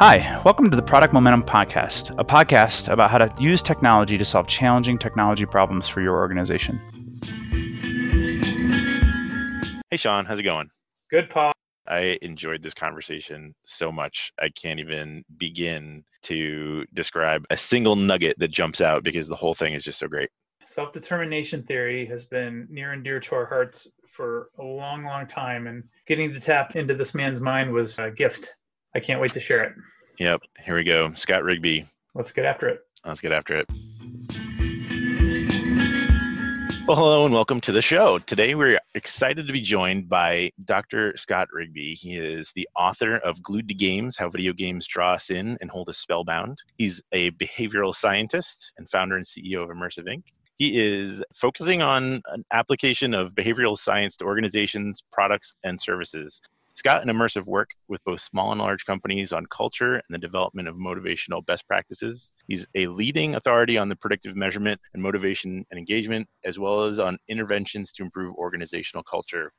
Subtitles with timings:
[0.00, 4.24] Hi, welcome to the Product Momentum Podcast, a podcast about how to use technology to
[4.24, 6.80] solve challenging technology problems for your organization.
[9.90, 10.70] Hey, Sean, how's it going?
[11.10, 11.52] Good, Paul.
[11.86, 14.32] I enjoyed this conversation so much.
[14.40, 19.54] I can't even begin to describe a single nugget that jumps out because the whole
[19.54, 20.30] thing is just so great.
[20.64, 25.26] Self determination theory has been near and dear to our hearts for a long, long
[25.26, 25.66] time.
[25.66, 28.54] And getting to tap into this man's mind was a gift.
[28.94, 29.72] I can't wait to share it.
[30.20, 30.42] Yep.
[30.62, 31.10] Here we go.
[31.12, 31.86] Scott Rigby.
[32.14, 32.80] Let's get after it.
[33.06, 33.66] Let's get after it.
[36.86, 38.18] Well, hello and welcome to the show.
[38.18, 41.16] Today we're excited to be joined by Dr.
[41.16, 41.94] Scott Rigby.
[41.94, 45.70] He is the author of Glued to Games How Video Games Draw Us In and
[45.70, 46.58] Hold Us Spellbound.
[46.76, 50.24] He's a behavioral scientist and founder and CEO of Immersyve Inc.
[50.58, 56.42] He is focusing on an application of behavioral science to organizations, products, and services.
[56.80, 60.66] Scott and Immersyve work with both small and large companies on culture and the development
[60.66, 62.32] of motivational best practices.
[62.48, 66.98] He's a leading authority on the predictive measurement and motivation and engagement, as well as
[66.98, 69.52] on interventions to improve organizational culture.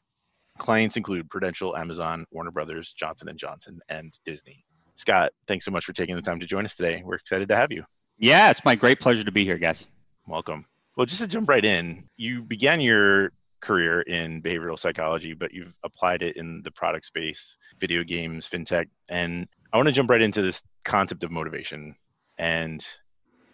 [0.58, 4.66] Clients include Prudential, Amazon, Warner Brothers, Johnson and Johnson, and Disney.
[4.96, 7.04] Scott, thanks so much for taking the time to join us today.
[7.06, 7.84] We're excited to have you.
[8.18, 9.86] Yeah, it's my great pleasure to be here, guys.
[10.28, 10.66] Welcome.
[10.98, 13.32] Well, just to jump right in, you began your
[13.62, 18.88] career in behavioral psychology, but you've applied it in the product space, video games, fintech.
[19.10, 21.96] And I want to jump right into this concept of motivation
[22.38, 22.86] and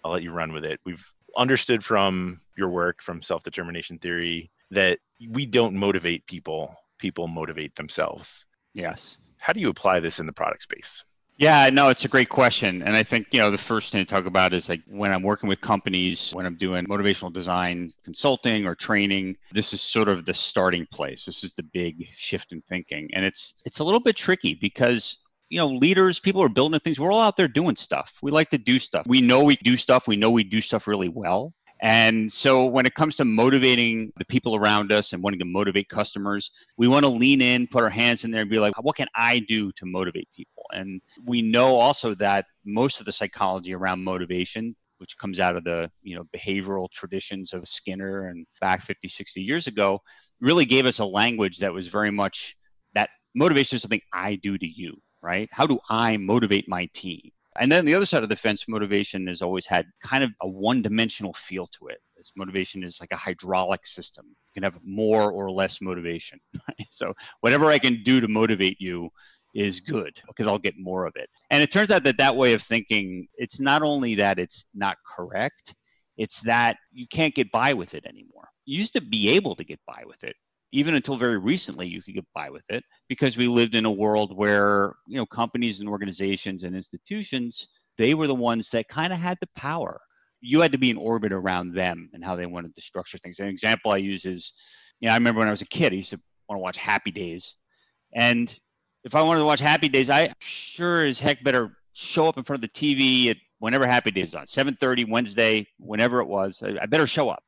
[0.03, 0.79] I'll let you run with it.
[0.85, 1.05] We've
[1.37, 7.75] understood from your work, from self determination theory, that we don't motivate people, people motivate
[7.75, 8.45] themselves.
[8.73, 9.17] Yes.
[9.41, 11.03] How do you apply this in the product space?
[11.37, 12.81] Yeah, no, it's a great question.
[12.81, 15.21] And I think, you know, the first thing to talk about is like when I'm
[15.21, 20.25] working with companies, when I'm doing motivational design consulting or training, this is sort of
[20.25, 21.25] the starting place.
[21.25, 23.07] This is the big shift in thinking.
[23.13, 25.17] And it's it's a little bit tricky because
[25.49, 26.99] you know, leaders, people are building things.
[26.99, 28.11] We're all out there doing stuff.
[28.21, 29.05] We like to do stuff.
[29.07, 30.07] We know we do stuff.
[30.07, 31.53] We know we do stuff really well.
[31.81, 35.89] And so when it comes to motivating the people around us and wanting to motivate
[35.89, 38.95] customers, we want to lean in, put our hands in there and be like, what
[38.95, 40.63] can I do to motivate people?
[40.73, 45.63] And we know also that most of the psychology around motivation which comes out of
[45.63, 50.01] the you know behavioral traditions of Skinner and back 50 60 years ago
[50.41, 52.55] really gave us a language that was very much
[52.93, 57.31] that motivation is something I do to you right how do I motivate my team
[57.59, 60.47] and then the other side of the fence, motivation has always had kind of a
[60.47, 62.01] one dimensional feel to it.
[62.15, 64.25] This motivation is like a hydraulic system.
[64.27, 66.39] You can have more or less motivation.
[66.53, 66.87] Right?
[66.91, 69.09] So whatever I can do to motivate you
[69.53, 71.29] is good because I'll get more of it.
[71.51, 74.97] And it turns out that that way of thinking, it's not only that it's not
[75.15, 75.75] correct,
[76.17, 78.49] it's that you can't get by with it anymore.
[78.65, 80.35] You used to be able to get by with it
[80.71, 83.91] even until very recently you could get by with it because we lived in a
[83.91, 87.67] world where you know companies and organizations and institutions
[87.97, 89.99] they were the ones that kind of had the power.
[90.39, 93.39] You had to be in orbit around them and how they wanted to structure things.
[93.39, 94.53] An example i use is
[94.99, 96.19] you know i remember when i was a kid i used to
[96.49, 97.53] want to watch happy days.
[98.13, 98.53] And
[99.03, 102.43] if i wanted to watch happy days i sure as heck better show up in
[102.43, 106.61] front of the tv at whenever happy days is on 7.30 wednesday whenever it was.
[106.61, 107.43] I better show up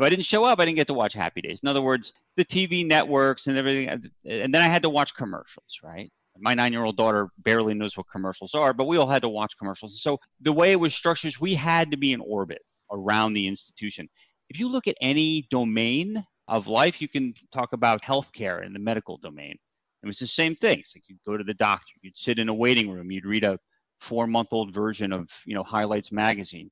[0.00, 1.60] if I didn't show up, I didn't get to watch Happy Days.
[1.62, 5.14] In other words, the TV networks and everything, uh, and then I had to watch
[5.14, 6.10] commercials, right?
[6.38, 10.00] My nine-year-old daughter barely knows what commercials are, but we all had to watch commercials.
[10.00, 13.46] So the way it was structured, is we had to be in orbit around the
[13.46, 14.08] institution.
[14.48, 18.78] If you look at any domain of life, you can talk about healthcare in the
[18.78, 19.58] medical domain.
[20.02, 20.78] It was the same thing.
[20.78, 23.44] It's like you'd go to the doctor, you'd sit in a waiting room, you'd read
[23.44, 23.58] a
[24.00, 26.70] four-month-old version of you know Highlights magazine,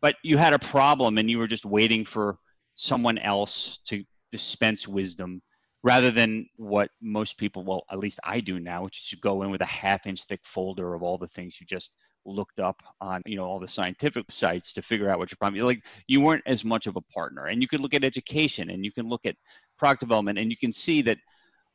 [0.00, 2.38] but you had a problem and you were just waiting for
[2.82, 5.40] someone else to dispense wisdom
[5.84, 9.42] rather than what most people, well, at least I do now, which is to go
[9.42, 11.90] in with a half inch thick folder of all the things you just
[12.24, 15.60] looked up on, you know, all the scientific sites to figure out what your problem
[15.60, 15.64] is.
[15.64, 17.46] Like you weren't as much of a partner.
[17.46, 19.36] And you can look at education and you can look at
[19.78, 21.18] product development and you can see that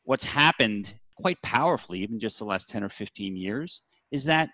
[0.03, 4.49] what's happened quite powerfully, even just the last 10 or 15 years, is that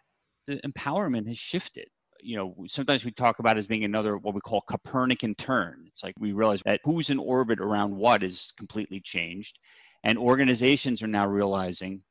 [0.46, 1.88] the empowerment has shifted
[2.24, 5.86] you know, sometimes we talk about as being another what we call Copernican turn.
[5.88, 9.60] It's like we realize that who's in orbit around what is completely changed.
[10.04, 12.02] And organizations are now realizing,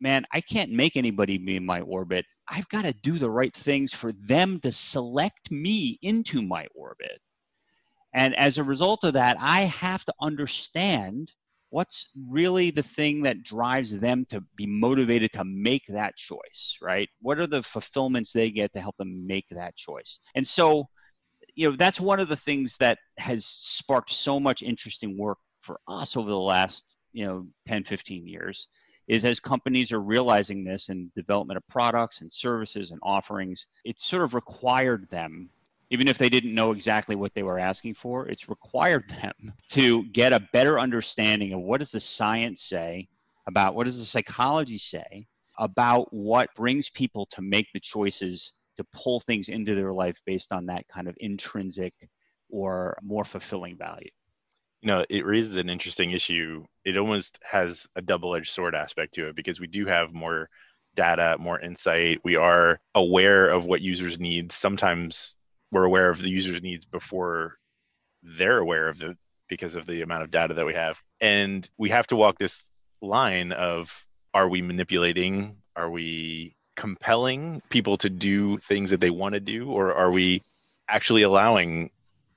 [0.00, 2.24] man, I can't make anybody be in my orbit.
[2.48, 7.20] I've got to do the right things for them to select me into my orbit.
[8.14, 11.32] And as a result of that, I have to understand
[11.70, 17.08] what's really the thing that drives them to be motivated to make that choice right?
[17.22, 20.18] What are the fulfillments they get to help them make that choice?
[20.34, 20.88] And so
[21.54, 25.80] you know that's one of the things that has sparked so much interesting work for
[25.88, 28.68] us over the last you know 10 15 years
[29.08, 34.04] is as companies are realizing this in development of products and services and offerings, it's
[34.04, 35.50] sort of required them
[35.90, 40.04] even if they didn't know exactly what they were asking for, it's required them to
[40.06, 43.08] get a better understanding of what does the science say
[43.46, 45.26] about what does the psychology say
[45.58, 50.52] about what brings people to make the choices to pull things into their life based
[50.52, 51.92] on that kind of intrinsic
[52.48, 54.08] or more fulfilling value
[54.82, 56.64] you know, it raises an interesting issue.
[56.84, 60.48] It almost has a double edged sword aspect to it because we do have more
[60.94, 62.20] data, more insight.
[62.24, 64.52] We are aware of what users need.
[64.52, 65.36] Sometimes
[65.70, 67.58] we're aware of the user's needs before
[68.22, 69.16] they're aware of it
[69.48, 71.00] because of the amount of data that we have.
[71.20, 72.62] And we have to walk this
[73.00, 73.92] line of
[74.32, 75.56] are we manipulating?
[75.74, 79.70] Are we compelling people to do things that they want to do?
[79.70, 80.42] Or are we
[80.88, 81.90] actually allowing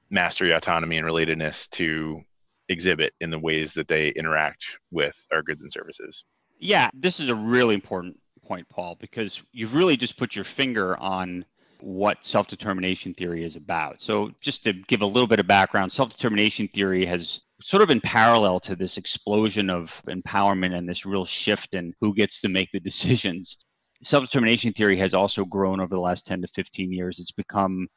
[0.10, 2.24] mastery, autonomy, and relatedness to
[2.70, 6.24] exhibit in the ways that they interact with our goods and services.
[6.60, 10.98] Yeah, this is a really important point, Paul, because you've really just put your finger
[10.98, 11.46] on
[11.84, 14.02] what self determination theory is about.
[14.02, 17.90] So, just to give a little bit of background, self determination theory has sort of
[17.90, 22.50] in parallel to this explosion of empowerment and this real shift in who gets to
[22.50, 23.58] make the decisions.
[24.02, 27.20] Self determination theory has also grown over the last 10 to 15 years.
[27.20, 27.88] It's become,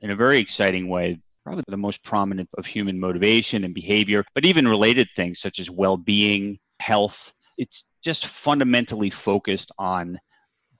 [0.00, 4.44] in a very exciting way, probably the most prominent of human motivation and behavior, but
[4.44, 7.32] even related things such as well being, health.
[7.58, 10.18] It's just fundamentally focused on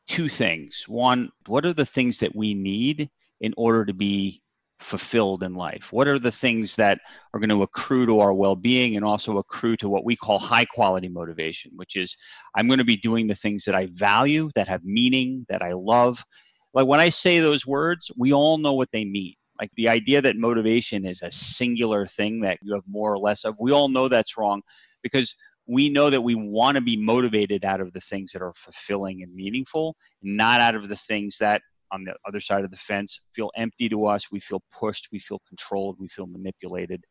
[0.07, 0.85] two things.
[0.89, 3.11] One, what are the things that we need
[3.41, 4.43] in order to be
[4.81, 5.89] fulfilled in life?
[5.91, 7.01] What are the things that
[7.33, 10.39] are going to accrue to our well being and also accrue to what we call
[10.39, 12.17] high quality motivation, which is
[12.57, 15.73] I'm going to be doing the things that I value, that have meaning, that I
[15.73, 16.23] love.
[16.75, 19.35] Like when I say those words, we all know what they mean.
[19.59, 23.45] Like the idea that motivation is a singular thing that you have more or less
[23.45, 24.61] of, we all know that's wrong
[25.03, 25.35] because
[25.67, 29.23] we know that we want to be motivated out of the things that are fulfilling
[29.23, 33.21] and meaningful, not out of the things that on the other side of the fence
[33.35, 34.31] feel empty to us.
[34.31, 37.05] We feel pushed, we feel controlled, we feel manipulated.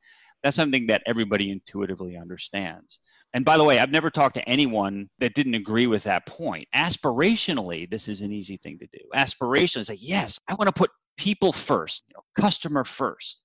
[0.44, 3.00] That's something that everybody intuitively understands.
[3.34, 6.68] And by the way, I've never talked to anyone that didn't agree with that point.
[6.76, 9.00] Aspirationally, this is an easy thing to do.
[9.16, 13.42] Aspirationally, say, yes, I want to put people first, you know, customer first.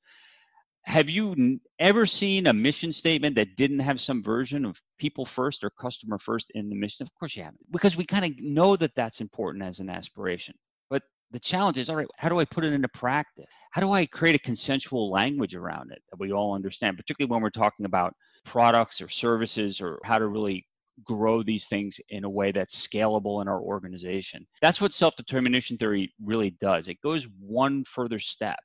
[0.85, 5.63] Have you ever seen a mission statement that didn't have some version of people first
[5.63, 7.05] or customer first in the mission?
[7.07, 10.55] Of course you haven't, because we kind of know that that's important as an aspiration.
[10.89, 13.47] But the challenge is, all right, how do I put it into practice?
[13.73, 17.43] How do I create a consensual language around it that we all understand, particularly when
[17.43, 20.67] we're talking about products or services or how to really
[21.05, 24.47] grow these things in a way that's scalable in our organization.
[24.63, 26.89] That's what self determination theory really does.
[26.89, 28.59] It goes one further step,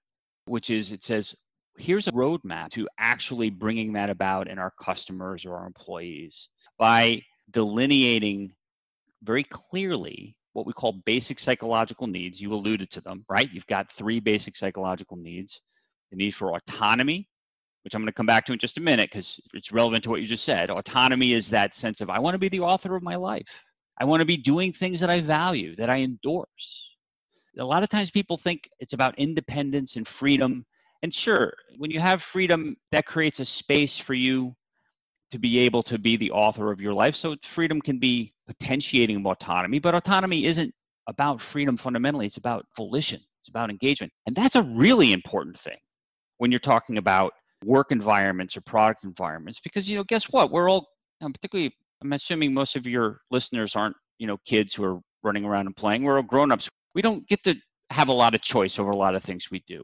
[0.45, 1.35] which is it says,
[1.77, 7.22] here's a roadmap to actually bringing that about in our customers or our employees by
[7.51, 8.51] delineating
[9.24, 12.42] very clearly what we call basic psychological needs.
[12.42, 13.51] You alluded to them, right?
[13.51, 15.60] You've got three basic psychological needs
[16.12, 17.27] the need for autonomy,
[17.83, 20.10] which I'm going to come back to in just a minute because it's relevant to
[20.10, 20.69] what you just said.
[20.69, 23.45] Autonomy is that sense of I want to be the author of my life.
[24.00, 26.88] I want to be doing things that I value, that I endorse.
[27.58, 30.65] A lot of times people think it's about independence and freedom.
[31.05, 34.55] And sure, when you have freedom, that creates a space for you
[35.29, 37.15] to be able to be the author of your life.
[37.15, 40.74] So freedom can be potentiating autonomy, but autonomy isn't
[41.05, 42.25] about freedom fundamentally.
[42.25, 44.13] It's about volition, it's about engagement.
[44.25, 45.77] And that's a really important thing
[46.39, 47.33] when you're talking about
[47.63, 50.88] work environments or product environments because you know guess what we're all
[51.21, 55.45] um, particularly i'm assuming most of your listeners aren't you know kids who are running
[55.45, 57.55] around and playing we're all grown-ups we don't get to
[57.91, 59.83] have a lot of choice over a lot of things we do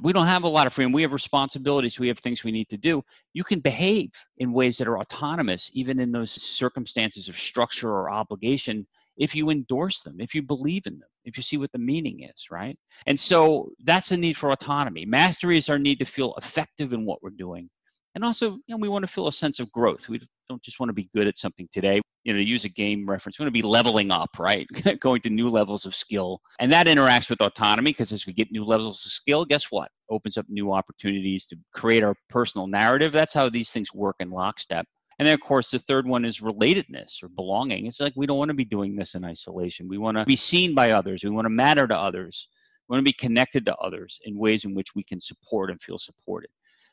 [0.00, 2.68] we don't have a lot of freedom we have responsibilities we have things we need
[2.68, 3.02] to do
[3.34, 8.10] you can behave in ways that are autonomous even in those circumstances of structure or
[8.10, 11.78] obligation if you endorse them, if you believe in them, if you see what the
[11.78, 12.78] meaning is, right?
[13.06, 15.04] And so that's a need for autonomy.
[15.04, 17.68] Mastery is our need to feel effective in what we're doing.
[18.14, 20.08] And also, you know, we want to feel a sense of growth.
[20.08, 22.00] We don't just want to be good at something today.
[22.24, 24.66] You know, to use a game reference, we want to be leveling up, right?
[25.00, 26.40] Going to new levels of skill.
[26.60, 29.90] And that interacts with autonomy because as we get new levels of skill, guess what?
[30.10, 33.12] Opens up new opportunities to create our personal narrative.
[33.12, 34.86] That's how these things work in lockstep.
[35.18, 37.86] And then, of course, the third one is relatedness or belonging.
[37.86, 39.88] It's like we don't want to be doing this in isolation.
[39.88, 41.22] We want to be seen by others.
[41.22, 42.48] We want to matter to others.
[42.88, 45.80] We want to be connected to others in ways in which we can support and
[45.80, 46.50] feel supported.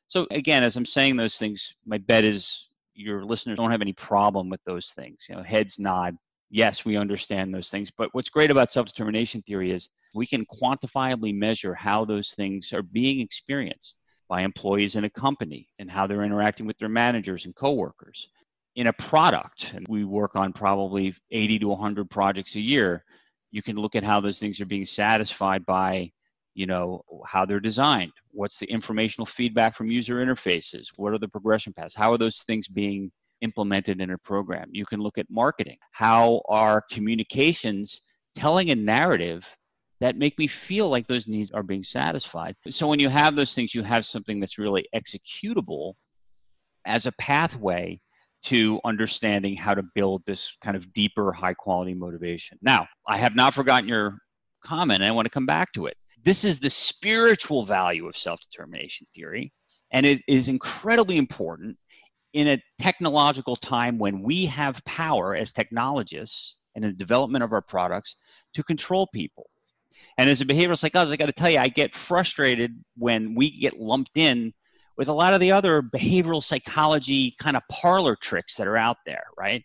[0.10, 3.94] So, again, as I'm saying those things, my bet is your listeners don't have any
[3.94, 5.26] problem with those things.
[5.30, 6.18] You know, heads nod.
[6.50, 7.92] Yes, we understand those things.
[7.96, 12.74] But what's great about self determination theory is we can quantifiably measure how those things
[12.74, 13.96] are being experienced
[14.28, 18.30] by employees in a company and how they're interacting with their managers and coworkers
[18.76, 23.04] in a product, and we work on probably 80 to 100 projects a year,
[23.52, 26.12] you can look at how those things are being satisfied by
[26.54, 28.12] you know how they're designed.
[28.32, 30.88] What's the informational feedback from user interfaces?
[30.96, 31.96] What are the progression paths?
[31.96, 34.70] How are those things being implemented in a program?
[34.72, 35.78] You can look at marketing.
[35.92, 38.02] How are communications
[38.36, 39.46] telling a narrative
[40.00, 42.56] that make me feel like those needs are being satisfied?
[42.70, 45.94] So when you have those things you have something that's really executable
[46.86, 48.00] as a pathway
[48.42, 52.58] to understanding how to build this kind of deeper high quality motivation.
[52.62, 54.18] Now i have not forgotten your
[54.64, 58.18] comment and i want to come back to it this is the spiritual value of
[58.18, 59.54] self determination theory.
[59.92, 61.78] And it is incredibly important
[62.34, 67.54] in a technological time when we have power as technologists and in the development of
[67.54, 68.16] our products
[68.54, 69.50] to control people.
[70.18, 73.60] And as a behavioral psychologist, I got to tell you, I get frustrated when we
[73.60, 74.54] get lumped in
[74.96, 78.98] with a lot of the other behavioral psychology kind of parlor tricks that are out
[79.06, 79.64] there, right?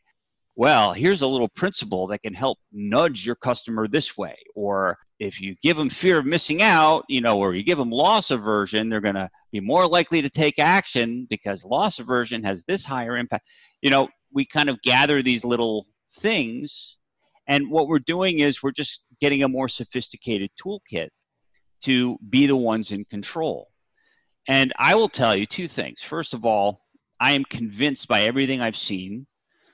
[0.56, 4.37] well, here's a little principle that can help nudge your customer this way.
[4.54, 7.90] Or if you give them fear of missing out, you know, or you give them
[7.90, 12.64] loss aversion, they're going to be more likely to take action because loss aversion has
[12.64, 13.47] this higher impact.
[13.80, 15.87] You know, we kind of gather these little
[16.18, 16.97] things.
[17.47, 21.09] And what we're doing is we're just getting a more sophisticated toolkit
[21.85, 23.68] to be the ones in control.
[24.49, 26.02] And I will tell you two things.
[26.02, 26.80] First of all,
[27.21, 29.26] I am convinced by everything I've seen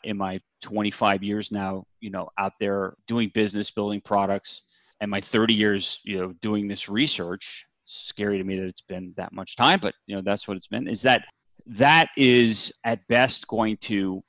[0.04, 4.62] in my 25 years now, you know, out there doing business, building products,
[5.00, 7.66] and my 30 years, you know, doing this research.
[7.87, 10.69] Scary to me that it's been that much time, but you know, that's what it's
[10.69, 10.87] been.
[10.87, 11.25] Is that
[11.66, 14.23] that is at best going to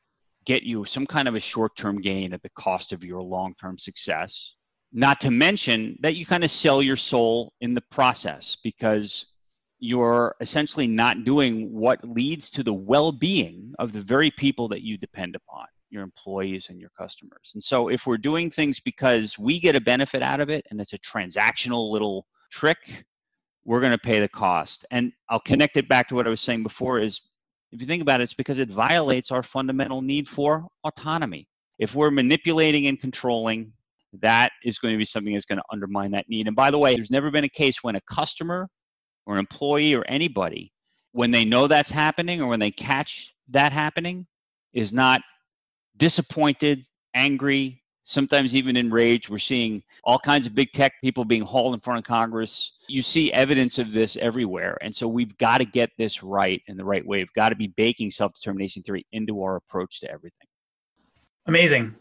[0.46, 4.56] get you some kind of a short-term gain at the cost of your long-term success.
[4.92, 9.26] Not to mention that you kind of sell your soul in the process because
[9.80, 14.98] you're essentially not doing what leads to the well-being of the very people that you
[14.98, 17.52] depend upon your employees and your customers.
[17.54, 20.80] And so if we're doing things because we get a benefit out of it and
[20.80, 23.06] it's a transactional little trick,
[23.66, 24.86] we're going to pay the cost.
[24.92, 27.22] And I'll connect it back to what I was saying before is
[27.72, 31.48] if you think about it, it's because it violates our fundamental need for autonomy.
[31.80, 33.72] If we're manipulating and controlling,
[34.22, 36.48] that is going to be something that's going to undermine that need.
[36.48, 38.68] And by the way, there's never been a case when a customer
[39.26, 40.72] or an employee or anybody,
[41.14, 44.28] when they know that's happening or when they catch that happening,
[44.74, 45.22] is not
[45.98, 49.30] disappointed, angry, sometimes even enraged.
[49.30, 52.74] We're seeing all kinds of big tech people being hauled in front of Congress.
[52.88, 54.78] You see evidence of this everywhere.
[54.82, 57.20] And so we've got to get this right in the right way.
[57.20, 60.48] We've got to be baking self determination theory into our approach to everything.
[61.48, 61.96] Amazing.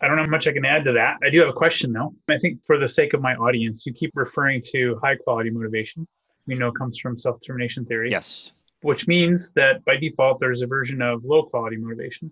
[0.00, 1.16] I don't know much I can add to that.
[1.24, 2.14] I do have a question though.
[2.30, 6.06] I think for the sake of my audience, you keep referring to high quality motivation.
[6.46, 8.10] We know comes from self determination theory.
[8.10, 8.50] Yes.
[8.82, 12.30] Which means that by default, there's a version of low quality motivation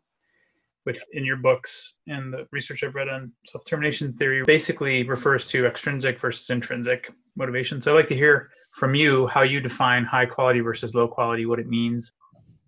[0.85, 5.45] which in your books and the research I've read on self determination theory basically refers
[5.47, 7.81] to extrinsic versus intrinsic motivation.
[7.81, 11.47] So I'd like to hear from you how you define high quality versus low quality,
[11.47, 12.13] what it means.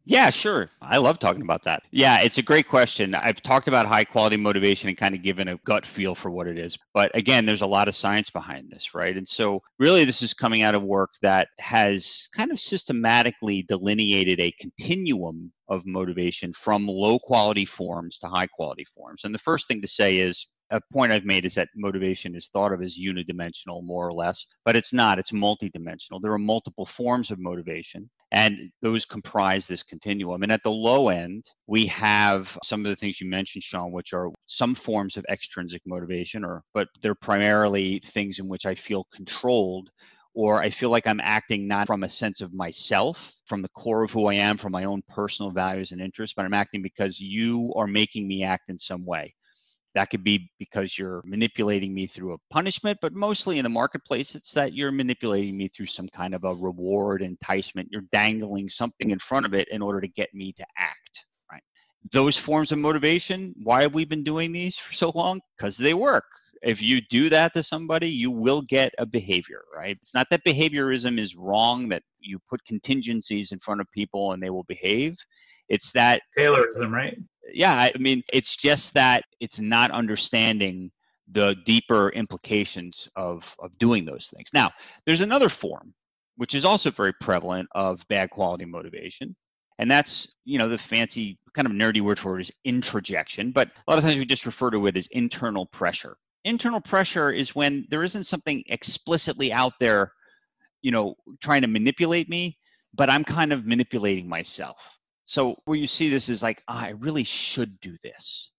[0.09, 0.71] Yeah, sure.
[0.81, 1.83] I love talking about that.
[1.91, 3.13] Yeah, it's a great question.
[3.13, 6.47] I've talked about high quality motivation and kind of given a gut feel for what
[6.47, 6.79] it is.
[6.95, 9.17] But again, there's a lot of science behind this, right?
[9.17, 14.39] And so, really, this is coming out of work that has kind of systematically delineated
[14.39, 19.25] a continuum of motivation from low quality forms to high quality forms.
[19.25, 22.49] And the first thing to say is a point I've made is that motivation is
[22.49, 25.19] thought of as unidimensional, more or less, but it's not.
[25.19, 26.21] It's multidimensional.
[26.21, 30.43] There are multiple forms of motivation, and those comprise this continuum.
[30.43, 34.13] And at the low end, we have some of the things you mentioned, Sean, which
[34.13, 39.07] are some forms of extrinsic motivation, or but they're primarily things in which I feel
[39.15, 39.91] controlled
[40.37, 44.03] or I feel like I'm acting not from a sense of myself, from the core
[44.03, 47.19] of who I am, from my own personal values and interests, but I'm acting because
[47.19, 49.35] you are making me act in some way.
[49.97, 54.35] That could be because you're manipulating me through a punishment, but mostly in the marketplace,
[54.35, 57.89] it's that you're manipulating me through some kind of a reward, enticement.
[57.91, 61.25] You're dangling something in front of it in order to get me to act.
[61.51, 61.63] Right?
[62.13, 65.41] Those forms of motivation, why have we been doing these for so long?
[65.57, 66.27] Because they work.
[66.63, 69.97] If you do that to somebody, you will get a behavior, right?
[70.03, 74.43] It's not that behaviorism is wrong, that you put contingencies in front of people and
[74.43, 75.17] they will behave.
[75.71, 77.17] It's that Taylorism, right?
[77.53, 80.91] Yeah, I mean, it's just that it's not understanding
[81.33, 84.51] the deeper implications of, of doing those things.
[84.53, 84.71] Now,
[85.07, 85.93] there's another form,
[86.37, 89.35] which is also very prevalent of bad quality motivation.
[89.79, 93.51] And that's, you know, the fancy kind of nerdy word for it is introjection.
[93.51, 96.17] But a lot of times we just refer to it as internal pressure.
[96.45, 100.13] Internal pressure is when there isn't something explicitly out there,
[100.81, 102.57] you know, trying to manipulate me,
[102.95, 104.77] but I'm kind of manipulating myself
[105.27, 108.51] So where you see this is like, oh, I really should do this.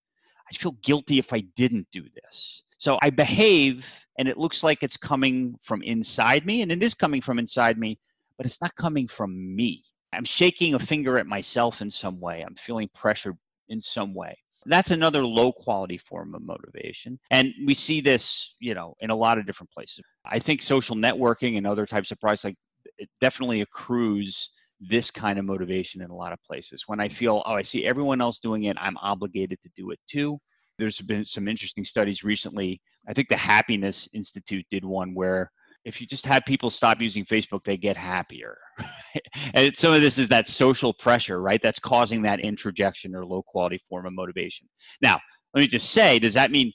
[0.51, 2.61] I feel guilty if I didn't do this.
[2.77, 3.85] So I behave
[4.19, 7.77] and it looks like it's coming from inside me and it is coming from inside
[7.77, 7.97] me,
[8.37, 9.83] but it's not coming from me.
[10.13, 12.43] I'm shaking a finger at myself in some way.
[12.45, 13.35] I'm feeling pressure
[13.69, 14.37] in some way.
[14.65, 17.17] That's another low quality form of motivation.
[17.31, 20.03] And we see this, you know, in a lot of different places.
[20.25, 22.57] I think social networking and other types of products like
[22.97, 26.83] it definitely accrues this kind of motivation in a lot of places.
[26.87, 29.99] When I feel, oh, I see everyone else doing it, I'm obligated to do it
[30.09, 30.39] too.
[30.77, 32.81] There's been some interesting studies recently.
[33.07, 35.51] I think the Happiness Institute did one where
[35.85, 38.57] if you just have people stop using Facebook, they get happier.
[39.53, 41.61] and some of this is that social pressure, right?
[41.61, 44.67] That's causing that introjection or low quality form of motivation.
[45.01, 45.19] Now,
[45.53, 46.73] let me just say, does that mean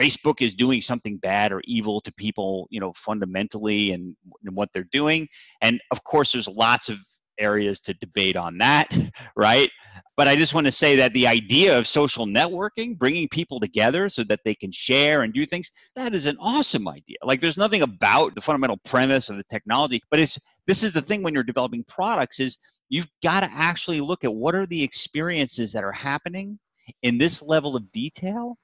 [0.00, 4.70] Facebook is doing something bad or evil to people, you know, fundamentally and, and what
[4.72, 5.28] they're doing?
[5.60, 6.96] And of course, there's lots of
[7.38, 8.88] areas to debate on that,
[9.36, 9.70] right?
[10.16, 14.08] But I just want to say that the idea of social networking, bringing people together
[14.08, 17.16] so that they can share and do things, that is an awesome idea.
[17.22, 21.02] Like there's nothing about the fundamental premise of the technology, but it's this is the
[21.02, 24.82] thing when you're developing products is you've got to actually look at what are the
[24.82, 26.58] experiences that are happening
[27.02, 28.56] in this level of detail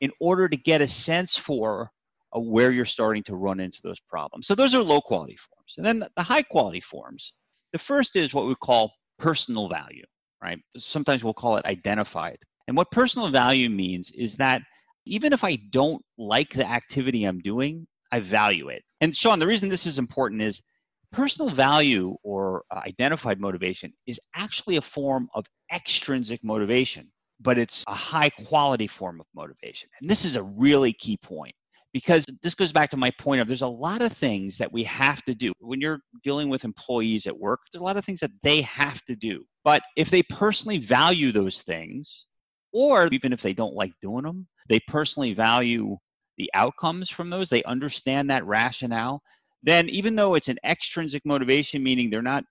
[0.00, 1.90] in order to get a sense for
[2.36, 4.46] uh, where you're starting to run into those problems.
[4.46, 5.74] So those are low quality forms.
[5.76, 7.32] And then the high quality forms
[7.72, 10.04] the first is what we call personal value,
[10.42, 10.58] right?
[10.76, 12.38] Sometimes we'll call it identified.
[12.66, 14.62] And what personal value means is that
[15.06, 18.82] even if I don't like the activity I'm doing, I value it.
[19.00, 20.60] And Sean, the reason this is important is
[21.12, 27.10] personal value or uh, identified motivation is actually a form of extrinsic motivation,
[27.40, 29.88] but it's a high quality form of motivation.
[30.00, 31.54] And this is a really key point
[31.92, 34.84] because this goes back to my point of there's a lot of things that we
[34.84, 35.52] have to do.
[35.60, 39.02] When you're dealing with employees at work there's a lot of things that they have
[39.06, 39.44] to do.
[39.64, 42.26] But if they personally value those things
[42.72, 45.96] or even if they don't like doing them they personally value
[46.36, 49.22] the outcomes from those they understand that rationale
[49.62, 52.44] then even though it's an extrinsic motivation meaning they're not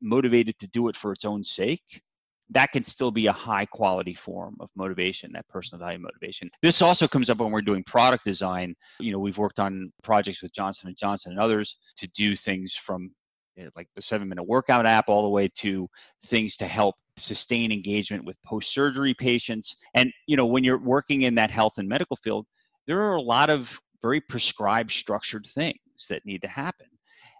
[0.00, 2.02] motivated to do it for its own sake
[2.50, 6.50] that can still be a high quality form of motivation that personal value motivation.
[6.62, 8.74] This also comes up when we're doing product design.
[9.00, 12.74] You know we've worked on projects with johnson and johnson and others to do things
[12.74, 13.10] from
[13.58, 15.88] eh, like the seven minute workout app all the way to
[16.26, 19.76] things to help sustain engagement with post surgery patients.
[19.94, 22.46] And you know when you're working in that health and medical field
[22.86, 25.76] there are a lot of very prescribed structured things
[26.08, 26.86] that need to happen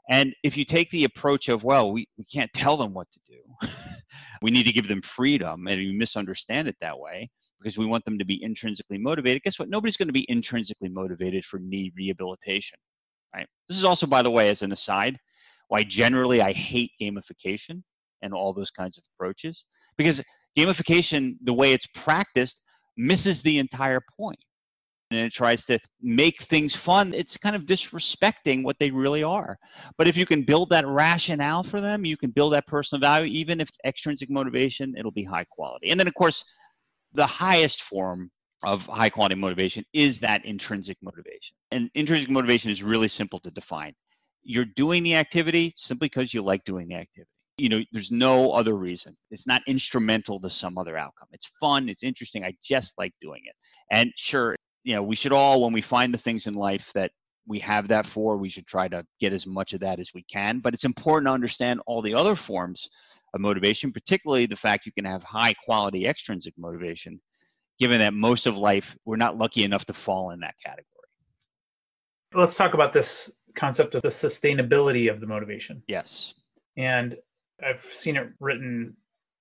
[0.08, 3.20] and if you take the approach of well we, we can't tell them what to
[3.28, 3.68] do
[4.42, 7.28] we need to give them freedom and you misunderstand it that way
[7.60, 9.68] because we want them to be intrinsically motivated guess what?
[9.68, 12.78] Nobody's going to be intrinsically motivated for knee rehabilitation
[13.34, 13.46] right?
[13.68, 15.18] This is also by the way as an aside
[15.68, 17.82] why generally i hate gamification
[18.22, 19.64] and all those kinds of approaches
[19.96, 20.20] because
[20.58, 22.60] gamification the way it's practiced
[22.96, 24.38] misses the entire point
[25.10, 29.58] and it tries to make things fun, it's kind of disrespecting what they really are.
[29.96, 33.26] But if you can build that rationale for them, you can build that personal value,
[33.26, 35.90] even if it's extrinsic motivation, it'll be high quality.
[35.90, 36.44] And then, of course,
[37.14, 38.30] the highest form
[38.64, 41.54] of high quality motivation is that intrinsic motivation.
[41.70, 43.94] And intrinsic motivation is really simple to define.
[44.42, 47.30] You're doing the activity simply because you like doing the activity.
[47.56, 49.16] You know, there's no other reason.
[49.30, 51.28] It's not instrumental to some other outcome.
[51.32, 52.44] It's fun, it's interesting.
[52.44, 53.54] I just like doing it.
[53.90, 57.10] And sure, you know, we should all, when we find the things in life that
[57.46, 60.22] we have that for, we should try to get as much of that as we
[60.24, 60.60] can.
[60.60, 62.88] But it's important to understand all the other forms
[63.34, 67.20] of motivation, particularly the fact you can have high quality extrinsic motivation,
[67.78, 70.84] given that most of life, we're not lucky enough to fall in that category.
[72.34, 75.82] Let's talk about this concept of the sustainability of the motivation.
[75.88, 76.34] Yes.
[76.76, 77.16] And
[77.64, 78.96] I've seen it written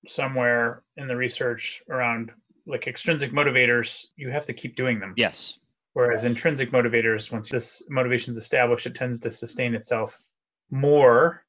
[0.08, 2.32] somewhere in the research around
[2.68, 5.14] like extrinsic motivators, you have to keep doing them.
[5.18, 5.58] Yes.
[5.94, 10.22] Whereas intrinsic motivators, once this motivation is established, it tends to sustain itself
[10.70, 11.44] more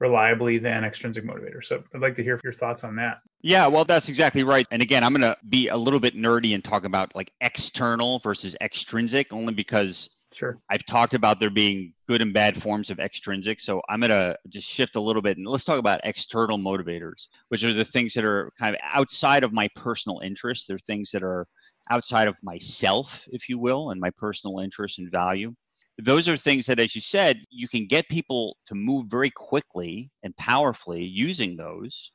[0.00, 1.64] reliably than extrinsic motivators.
[1.64, 3.18] So I'd like to hear your thoughts on that.
[3.42, 4.66] Yeah, well, that's exactly right.
[4.70, 8.20] And again, I'm going to be a little bit nerdy and talk about like external
[8.20, 10.58] versus extrinsic, only because Sure.
[10.70, 13.60] I've talked about there being good and bad forms of extrinsic.
[13.60, 17.26] So I'm going to just shift a little bit and let's talk about external motivators,
[17.48, 20.66] which are the things that are kind of outside of my personal interests.
[20.66, 21.46] They're things that are
[21.90, 25.54] outside of myself, if you will, and my personal interests and value.
[26.00, 30.10] Those are things that, as you said, you can get people to move very quickly
[30.22, 32.12] and powerfully using those,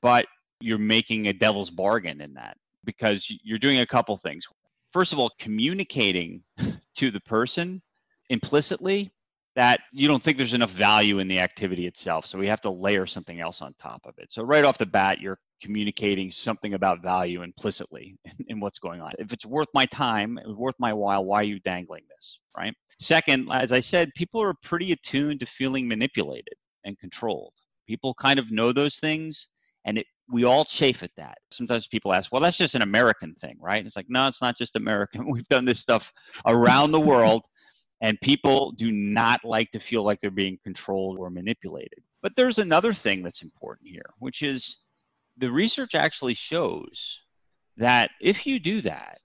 [0.00, 0.26] but
[0.60, 4.46] you're making a devil's bargain in that because you're doing a couple things
[4.92, 6.42] first of all, communicating
[6.96, 7.82] to the person
[8.28, 9.12] implicitly
[9.56, 12.24] that you don't think there's enough value in the activity itself.
[12.24, 14.30] So we have to layer something else on top of it.
[14.30, 18.16] So right off the bat, you're communicating something about value implicitly
[18.48, 19.12] in, what's going on.
[19.18, 22.38] If it's worth my time, worth my while, why are you dangling this?
[22.56, 22.74] Right.
[23.00, 27.54] Second, as I said, people are pretty attuned to feeling manipulated and controlled.
[27.86, 29.48] People kind of know those things
[29.84, 31.38] and it, we all chafe at that.
[31.50, 33.78] Sometimes people ask, well, that's just an American thing, right?
[33.78, 35.30] And It's like, no, it's not just American.
[35.30, 36.12] We've done this stuff
[36.46, 37.42] around the world
[38.00, 42.02] and people do not like to feel like they're being controlled or manipulated.
[42.22, 44.78] But there's another thing that's important here, which is
[45.36, 47.18] the research actually shows
[47.76, 49.18] that if you do that,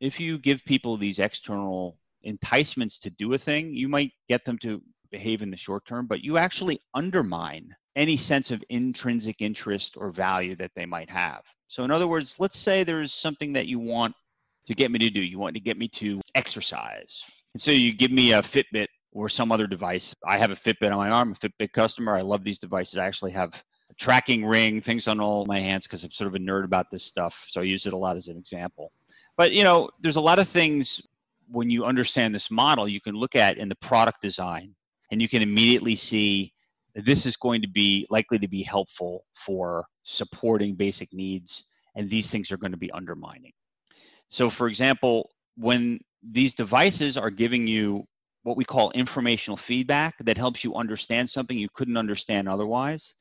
[0.00, 4.58] if you give people these external enticements to do a thing, you might get them
[4.58, 9.94] to behave in the short term, but you actually undermine any sense of intrinsic interest
[9.96, 11.42] or value that they might have.
[11.68, 14.14] So, in other words, let's say there's something that you want
[14.66, 15.20] to get me to do.
[15.20, 17.22] You want to get me to exercise.
[17.54, 20.14] And so you give me a Fitbit or some other device.
[20.26, 22.16] I have a Fitbit on my arm, a Fitbit customer.
[22.16, 22.98] I love these devices.
[22.98, 23.52] I actually have
[23.90, 26.90] a tracking ring, things on all my hands because I'm sort of a nerd about
[26.90, 27.34] this stuff.
[27.48, 28.92] So I use it a lot as an example.
[29.36, 31.00] But you know, there's a lot of things
[31.50, 34.74] when you understand this model, you can look at in the product design
[35.12, 36.52] and you can immediately see
[36.94, 42.30] this is going to be likely to be helpful for supporting basic needs and these
[42.30, 43.52] things are going to be undermining.
[44.28, 48.04] So for example, when these devices are giving you
[48.42, 53.12] what we call informational feedback that helps you understand something you couldn't understand otherwise,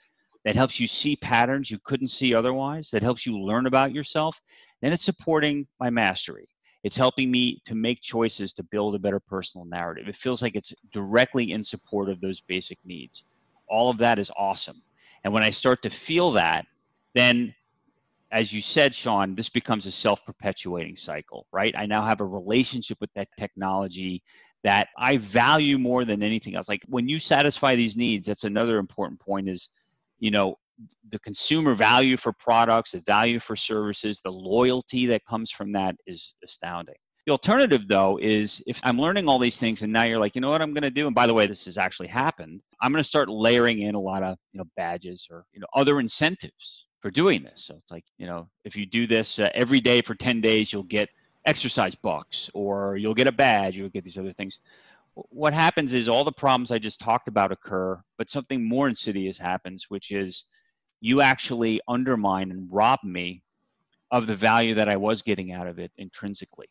[0.45, 4.39] that helps you see patterns you couldn't see otherwise, that helps you learn about yourself,
[4.81, 6.47] then it's supporting my mastery.
[6.83, 10.07] It's helping me to make choices to build a better personal narrative.
[10.07, 13.23] It feels like it's directly in support of those basic needs.
[13.67, 14.81] All of that is awesome.
[15.23, 16.65] And when I start to feel that,
[17.13, 17.53] then
[18.31, 21.73] as you said, Sean, this becomes a self perpetuating cycle, right?
[21.77, 24.23] I now have a relationship with that technology
[24.63, 26.69] that I value more than anything else.
[26.69, 29.69] Like when you satisfy these needs, that's another important point is,
[30.19, 30.57] you know,
[31.11, 35.95] the consumer value for products, the value for services, the loyalty that comes from that
[36.07, 36.95] is astounding.
[37.25, 40.41] The alternative, though, is if I'm learning all these things and now you're like, you
[40.41, 41.05] know what I'm going to do?
[41.05, 42.61] And by the way, this has actually happened.
[42.81, 45.67] I'm going to start layering in a lot of, you know, badges or, you know,
[45.75, 47.65] other incentives for doing this.
[47.65, 50.73] So it's like, you know, if you do this uh, every day for 10 days,
[50.73, 51.09] you'll get
[51.45, 54.57] exercise bucks or you'll get a badge, you'll get these other things.
[55.13, 59.37] What happens is all the problems I just talked about occur, but something more insidious
[59.37, 60.45] happens, which is
[61.01, 63.43] you actually undermine and rob me
[64.11, 66.67] of the value that I was getting out of it intrinsically.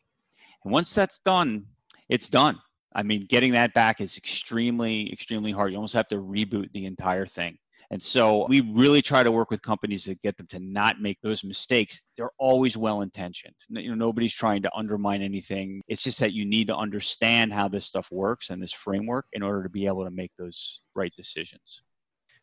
[0.63, 1.65] And once that's done,
[2.09, 2.59] it's done.
[2.95, 5.71] I mean, getting that back is extremely, extremely hard.
[5.71, 7.57] You almost have to reboot the entire thing.
[7.89, 11.17] And so we really try to work with companies to get them to not make
[11.21, 11.99] those mistakes.
[12.15, 13.55] They're always well intentioned.
[13.69, 15.81] You know, nobody's trying to undermine anything.
[15.89, 19.43] It's just that you need to understand how this stuff works and this framework in
[19.43, 21.81] order to be able to make those right decisions.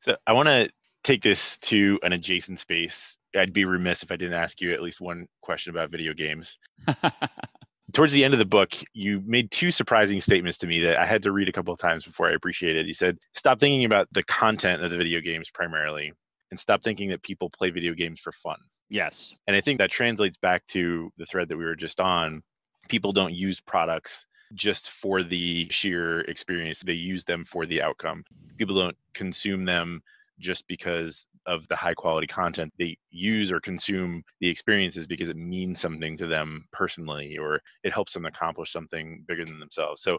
[0.00, 0.68] So I want to
[1.08, 3.16] take this to an adjacent space.
[3.34, 6.58] I'd be remiss if I didn't ask you at least one question about video games.
[7.94, 11.06] towards the end of the book, you made two surprising statements to me that I
[11.06, 12.86] had to read a couple of times before I appreciated.
[12.86, 16.12] You said, "Stop thinking about the content of the video games primarily,
[16.50, 18.58] and stop thinking that people play video games for fun."
[18.90, 19.32] Yes.
[19.46, 22.42] And I think that translates back to the thread that we were just on.
[22.88, 28.24] People don't use products just for the sheer experience; they use them for the outcome.
[28.58, 30.02] People don't consume them
[30.38, 35.36] just because of the high quality content they use or consume the experiences because it
[35.36, 40.02] means something to them personally or it helps them accomplish something bigger than themselves.
[40.02, 40.18] So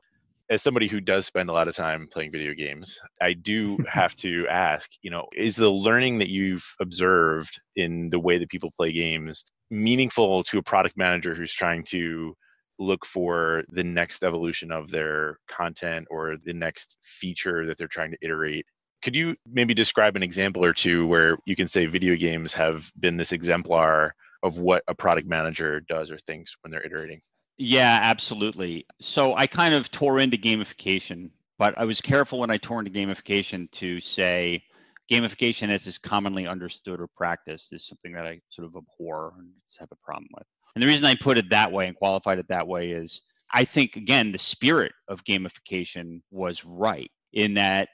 [0.49, 4.15] as somebody who does spend a lot of time playing video games, I do have
[4.15, 8.71] to ask, you know, is the learning that you've observed in the way that people
[8.75, 12.33] play games meaningful to a product manager who's trying to
[12.79, 18.09] look for the next evolution of their content or the next feature that they're trying
[18.09, 18.65] to iterate
[19.01, 22.91] could you maybe describe an example or two where you can say video games have
[22.99, 27.21] been this exemplar of what a product manager does or thinks when they're iterating?
[27.57, 28.85] Yeah, absolutely.
[29.01, 32.91] So I kind of tore into gamification, but I was careful when I tore into
[32.91, 34.63] gamification to say
[35.11, 39.49] gamification as is commonly understood or practiced is something that I sort of abhor and
[39.79, 40.45] have a problem with.
[40.75, 43.65] And the reason I put it that way and qualified it that way is I
[43.65, 47.89] think, again, the spirit of gamification was right in that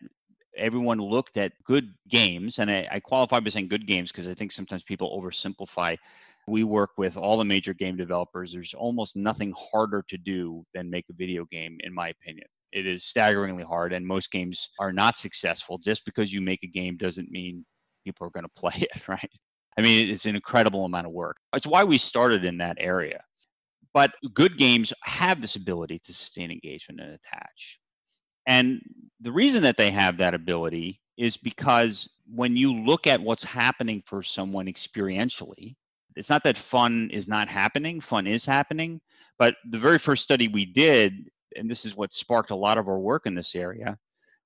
[0.57, 4.33] everyone looked at good games, and I, I qualify by saying good games because I
[4.33, 5.97] think sometimes people oversimplify.
[6.47, 8.51] We work with all the major game developers.
[8.51, 12.47] There's almost nothing harder to do than make a video game, in my opinion.
[12.71, 15.77] It is staggeringly hard, and most games are not successful.
[15.77, 17.65] Just because you make a game doesn't mean
[18.03, 19.31] people are going to play it, right?
[19.77, 21.37] I mean, it's an incredible amount of work.
[21.53, 23.23] It's why we started in that area.
[23.93, 27.79] But good games have this ability to sustain engagement and attach.
[28.47, 28.81] And
[29.21, 34.03] the reason that they have that ability is because when you look at what's happening
[34.05, 35.75] for someone experientially,
[36.15, 39.01] it's not that fun is not happening, fun is happening.
[39.38, 42.88] But the very first study we did, and this is what sparked a lot of
[42.88, 43.97] our work in this area,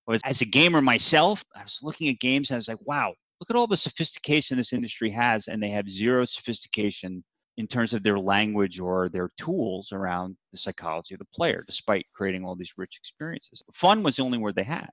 [0.07, 3.13] was as a gamer myself, I was looking at games and I was like, wow,
[3.39, 7.23] look at all the sophistication this industry has, and they have zero sophistication
[7.59, 12.05] in terms of their language or their tools around the psychology of the player, despite
[12.15, 13.61] creating all these rich experiences.
[13.73, 14.89] Fun was the only word they had.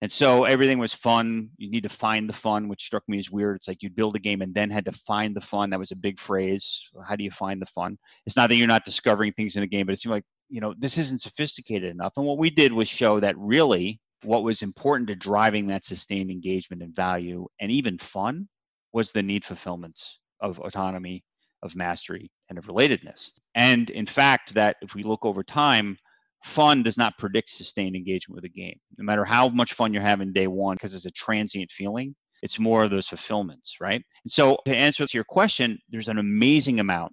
[0.00, 1.50] And so everything was fun.
[1.58, 3.56] You need to find the fun, which struck me as weird.
[3.56, 5.68] It's like you build a game and then had to find the fun.
[5.68, 6.82] That was a big phrase.
[7.06, 7.98] How do you find the fun?
[8.24, 10.62] It's not that you're not discovering things in a game, but it seemed like, you
[10.62, 12.14] know, this isn't sophisticated enough.
[12.16, 16.30] And what we did was show that really what was important to driving that sustained
[16.30, 18.48] engagement and value and even fun
[18.94, 20.00] was the need fulfillment
[20.40, 21.22] of autonomy,
[21.62, 23.30] of mastery, and of relatedness.
[23.54, 25.98] And in fact, that if we look over time,
[26.44, 28.78] fun does not predict sustained engagement with a game.
[28.98, 32.58] No matter how much fun you're having day one, because it's a transient feeling, it's
[32.58, 34.02] more of those fulfillments, right?
[34.24, 37.12] And so to answer to your question, there's an amazing amount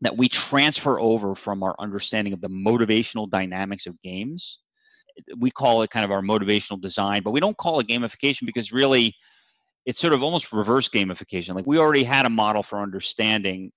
[0.00, 4.58] that we transfer over from our understanding of the motivational dynamics of games.
[5.38, 8.72] We call it kind of our motivational design, but we don't call it gamification because
[8.72, 9.14] really
[9.86, 11.54] it's sort of almost reverse gamification.
[11.54, 13.72] Like we already had a model for understanding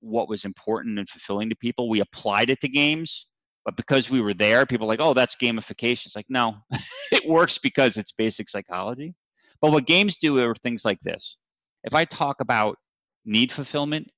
[0.00, 1.88] what was important and fulfilling to people.
[1.88, 3.26] We applied it to games
[3.66, 6.06] but because we were there, people like, oh, that's gamification.
[6.06, 6.54] It's like, no,
[7.12, 9.12] it works because it's basic psychology.
[9.60, 11.36] But what games do are things like this.
[11.82, 12.78] If I talk about
[13.24, 14.08] need fulfillment,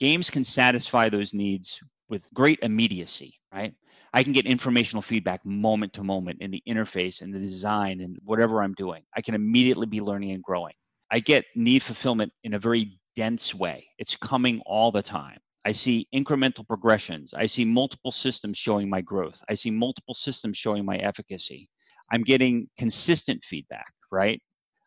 [0.00, 3.72] games can satisfy those needs with great immediacy, right?
[4.16, 8.16] I can get informational feedback moment to moment in the interface and the design and
[8.24, 9.02] whatever I'm doing.
[9.14, 10.72] I can immediately be learning and growing.
[11.10, 13.86] I get need fulfillment in a very dense way.
[13.98, 15.36] It's coming all the time.
[15.66, 17.34] I see incremental progressions.
[17.34, 19.38] I see multiple systems showing my growth.
[19.50, 21.68] I see multiple systems showing my efficacy.
[22.10, 24.40] I'm getting consistent feedback, right?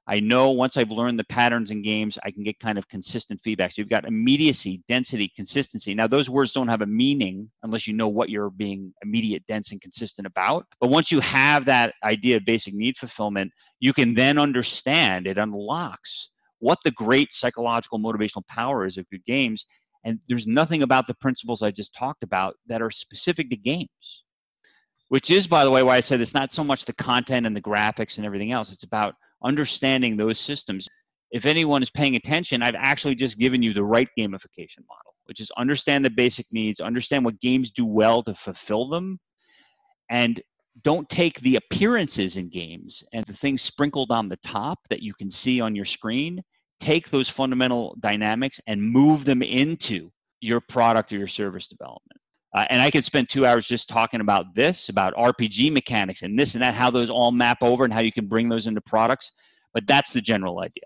[0.10, 3.40] I know once I've learned the patterns in games, I can get kind of consistent
[3.44, 3.72] feedback.
[3.72, 5.94] So you've got immediacy, density, consistency.
[5.94, 9.72] Now, those words don't have a meaning unless you know what you're being immediate, dense,
[9.72, 10.66] and consistent about.
[10.82, 15.38] But once you have that idea of basic need fulfillment, you can then understand it
[15.38, 19.64] unlocks what the great psychological motivational power is of good games
[20.06, 24.24] and there's nothing about the principles I just talked about that are specific to games,
[25.10, 27.56] which is, by the way, why I said it's not so much the content and
[27.56, 28.72] the graphics and everything else.
[28.72, 30.88] It's about understanding those systems.
[31.32, 35.40] If anyone is paying attention, I've actually just given you the right gamification model, which
[35.40, 39.20] is understand the basic needs, understand what games do well to fulfill them,
[40.10, 40.42] and
[40.84, 45.14] don't take the appearances in games and the things sprinkled on the top that you
[45.14, 46.42] can see on your screen
[46.80, 52.19] take those fundamental dynamics and move them into your product or your service development.
[52.54, 56.38] Uh, and I could spend two hours just talking about this, about RPG mechanics and
[56.38, 58.82] this and that, how those all map over and how you can bring those into
[58.82, 59.32] products.
[59.74, 60.84] But that's the general idea.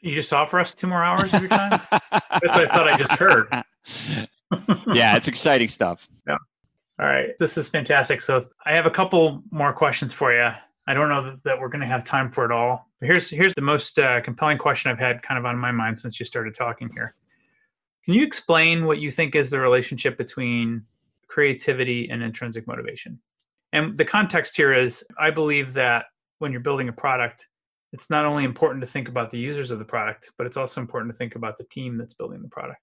[0.00, 1.80] You just offer us two more hours of your time?
[1.90, 3.48] that's what I thought I just heard.
[4.94, 6.08] yeah, it's exciting stuff.
[6.26, 6.36] Yeah.
[7.00, 7.30] All right.
[7.38, 8.20] This is fantastic.
[8.20, 10.50] So I have a couple more questions for you.
[10.86, 12.88] I don't know that, we're going to have time for it all.
[12.98, 15.98] But here's here's the most uh, compelling question I've had kind of on my mind
[15.98, 17.14] since you started talking here.
[18.08, 20.82] Can you explain what you think is the relationship between
[21.26, 23.20] creativity and intrinsic motivation?
[23.74, 26.06] And the context here is I believe that
[26.38, 27.48] when you're building a product,
[27.92, 30.80] it's not only important to think about the users of the product, but it's also
[30.80, 32.80] important to think about the team that's building the product.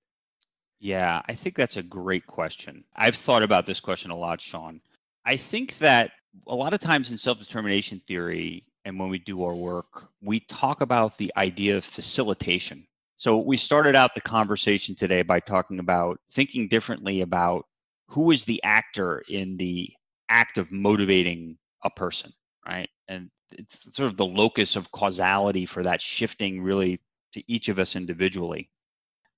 [0.79, 2.83] Yeah, I think that's a great question.
[2.95, 4.79] I've thought about this question a lot, Sean.
[5.25, 6.11] I think that
[6.45, 10.41] a lot of times in self determination theory, and when we do our work, we
[10.41, 12.85] talk about the idea of facilitation.
[13.17, 17.65] So we started out the conversation today by talking about thinking differently about
[18.09, 19.89] who is the actor in the
[20.29, 22.33] act of motivating a person,
[22.67, 22.89] right?
[23.07, 26.99] And it's sort of the locus of causality for that shifting really
[27.33, 28.69] to each of us individually.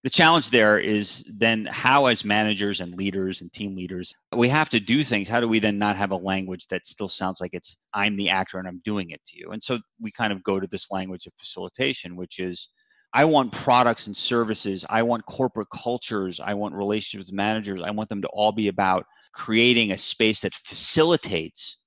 [0.03, 4.69] The challenge there is then how as managers and leaders and team leaders we have
[4.69, 5.27] to do things.
[5.27, 8.29] How do we then not have a language that still sounds like it's i'm the
[8.29, 9.51] actor and i'm doing it to you?
[9.51, 12.69] And so we kind of go to this language of facilitation which is
[13.13, 17.91] i want products and services i want corporate cultures i want relationships with managers i
[17.91, 21.77] want them to all be about creating a space that facilitates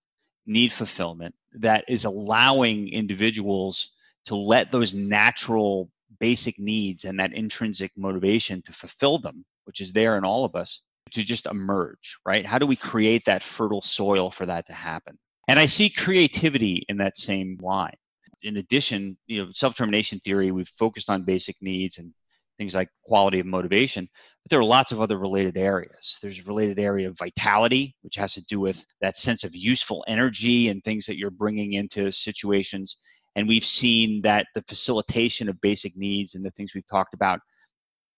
[0.46, 3.90] need fulfillment that is allowing individuals
[4.26, 9.92] to let those natural basic needs and that intrinsic motivation to fulfill them, which is
[9.92, 12.46] there in all of us, to just emerge, right?
[12.46, 15.18] How do we create that fertile soil for that to happen?
[15.48, 17.96] And I see creativity in that same line.
[18.42, 22.12] In addition, you know, self-determination theory, we've focused on basic needs and
[22.58, 24.08] things like quality of motivation.
[24.44, 26.18] But there are lots of other related areas.
[26.20, 30.04] There's a related area of vitality, which has to do with that sense of useful
[30.08, 32.96] energy and things that you're bringing into situations.
[33.36, 37.40] And we've seen that the facilitation of basic needs and the things we've talked about,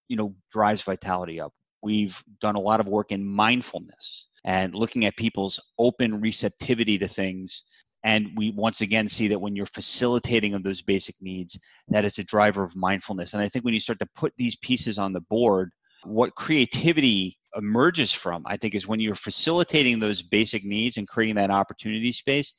[0.08, 1.52] you know, drives vitality up.
[1.82, 7.08] We've done a lot of work in mindfulness and looking at people's open receptivity to
[7.08, 7.62] things
[8.04, 12.18] and we once again see that when you're facilitating of those basic needs that is
[12.18, 13.34] a driver of mindfulness.
[13.34, 15.70] And i think when you start to put these pieces on the board
[16.04, 21.36] what creativity emerges from i think is when you're facilitating those basic needs and creating
[21.36, 22.54] that opportunity space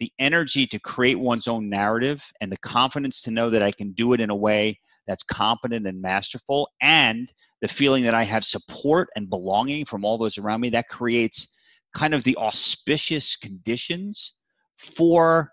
[0.00, 3.92] the energy to create one's own narrative and the confidence to know that i can
[3.92, 7.30] do it in a way that's competent and masterful and
[7.60, 11.48] the feeling that i have support and belonging from all those around me that creates
[11.94, 14.34] kind of the auspicious conditions
[14.78, 15.52] for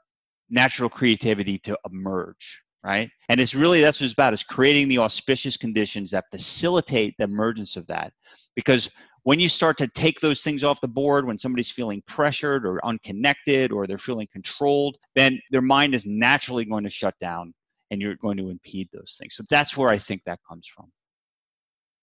[0.49, 3.09] natural creativity to emerge right?
[3.29, 7.23] And it's really that's what it's about is creating the auspicious conditions that facilitate the
[7.23, 8.13] emergence of that.
[8.55, 8.91] Because
[9.23, 12.85] when you start to take those things off the board when somebody's feeling pressured or
[12.85, 17.53] unconnected or they're feeling controlled then their mind is naturally going to shut down
[17.89, 19.35] and you're going to impede those things.
[19.35, 20.91] So that's where i think that comes from.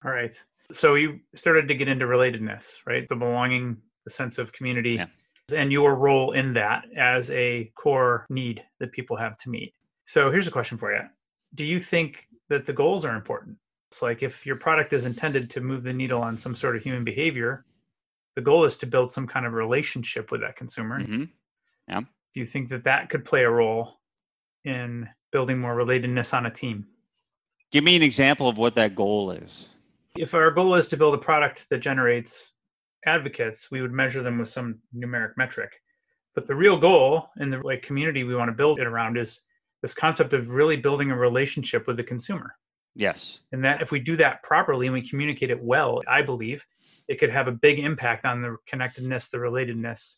[0.05, 0.37] All right.
[0.73, 3.07] So you started to get into relatedness right?
[3.09, 4.95] The belonging the sense of community.
[4.95, 5.07] Yeah
[5.55, 9.75] and your role in that as a core need that people have to meet.
[10.07, 11.01] So here's a question for you.
[11.55, 13.57] Do you think that the goals are important?
[13.91, 16.83] It's like if your product is intended to move the needle on some sort of
[16.83, 17.65] human behavior,
[18.37, 21.01] the goal is to build some kind of relationship with that consumer.
[21.01, 21.25] Mm-hmm.
[21.89, 22.01] Yeah.
[22.01, 24.01] Do you think that that could play a role
[24.65, 26.87] in building more relatedness on a team?
[27.71, 29.69] Give me an example of what that goal is.
[30.17, 32.52] If our goal is to build a product that generates
[33.07, 35.73] advocates, we would measure them with some numeric metric.
[36.35, 39.43] But the real goal in the like community we want to build it around is
[39.83, 42.55] this concept of really building a relationship with the consumer.
[42.95, 43.39] Yes.
[43.53, 46.65] And that if we do that properly and we communicate it well, I believe
[47.09, 50.17] it could have a big impact on the connectedness, the relatedness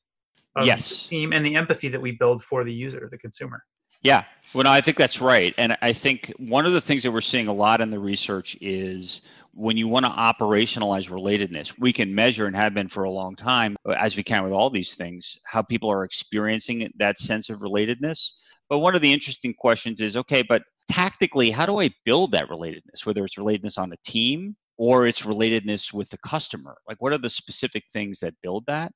[0.57, 0.89] of yes.
[0.89, 3.65] the team and the empathy that we build for the user, the consumer.
[4.03, 4.25] Yeah.
[4.53, 5.55] Well, no, I think that's right.
[5.57, 8.57] And I think one of the things that we're seeing a lot in the research
[8.61, 9.23] is
[9.55, 13.37] when you want to operationalize relatedness, we can measure and have been for a long
[13.37, 17.49] time, uh, as we can with all these things, how people are experiencing that sense
[17.49, 18.31] of relatedness.
[18.69, 22.49] But one of the interesting questions is okay, but tactically, how do I build that
[22.49, 26.77] relatedness, whether it's relatedness on a team or it's relatedness with the customer?
[26.89, 28.93] Like, what are the specific things that build that?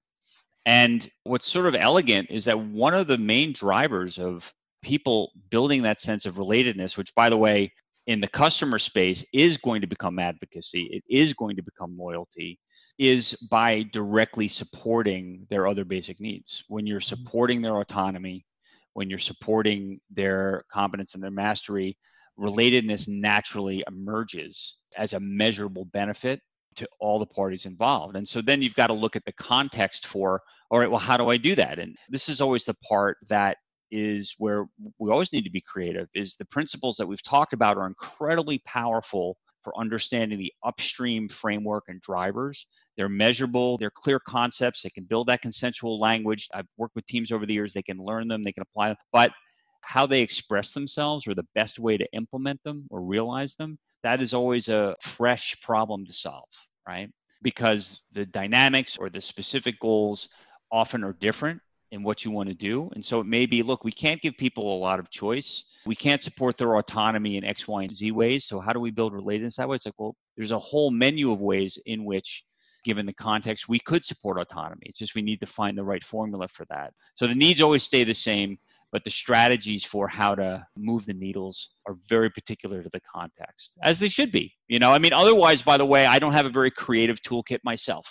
[0.67, 5.83] And what's sort of elegant is that one of the main drivers of people building
[5.83, 7.73] that sense of relatedness, which, by the way,
[8.09, 12.59] in the customer space is going to become advocacy, it is going to become loyalty,
[12.99, 16.65] is by directly supporting their other basic needs.
[16.69, 17.23] When you're mm-hmm.
[17.23, 18.47] supporting their autonomy,
[18.95, 21.99] when you're supporting their competence and their mastery,
[22.41, 26.41] relatedness naturally emerges as a measurable benefit
[26.77, 28.17] to all the parties involved.
[28.17, 30.41] And so then you've got to look at the context for,
[30.71, 31.79] all right, well, how do I do that?
[31.79, 33.59] And this is always the part that
[33.91, 34.67] is where
[34.99, 38.59] we always need to be creative is the principles that we've talked about are incredibly
[38.67, 42.67] powerful for understanding the upstream framework and drivers.
[42.97, 46.49] They're measurable they're clear concepts they can build that consensual language.
[46.55, 48.97] I've worked with teams over the years they can learn them they can apply them
[49.13, 49.33] but
[49.81, 54.21] how they express themselves or the best way to implement them or realize them that
[54.21, 56.49] is always a fresh problem to solve
[56.89, 57.11] right?
[57.43, 60.29] Because the dynamics or the specific goals
[60.73, 62.91] often are different in what you want to do.
[62.95, 65.65] And so it may be look, we can't give people a lot of choice.
[65.87, 68.45] We can't support their autonomy in X, Y, and Z ways.
[68.45, 69.77] So how do we build relatedness that way?
[69.77, 72.45] It's like, well, there's a whole menu of ways in which,
[72.85, 74.83] given the context, we could support autonomy.
[74.83, 76.93] It's just we need to find the right formula for that.
[77.15, 78.59] So the needs always stay the same,
[78.93, 83.73] but the strategies for how to move the needles are very particular to the context,
[83.83, 84.53] as they should be.
[84.69, 87.61] You know, I mean, otherwise, by the way, I don't have a very creative toolkit
[87.65, 88.07] myself.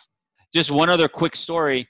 [0.53, 1.87] Just one other quick story